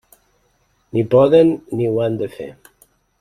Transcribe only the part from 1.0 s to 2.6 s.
poden ni ho han de fer.